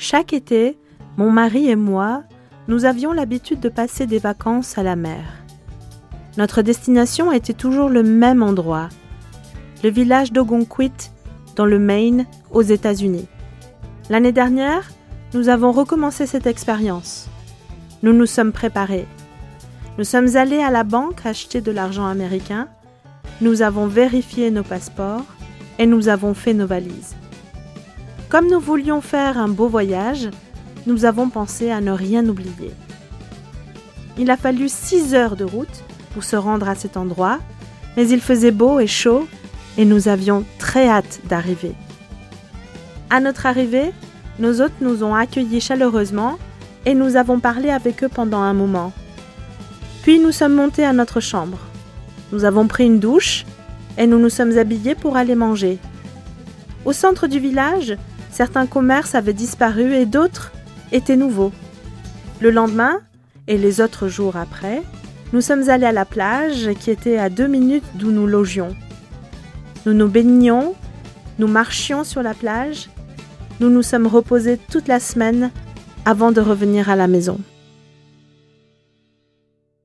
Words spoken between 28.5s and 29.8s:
nous voulions faire un beau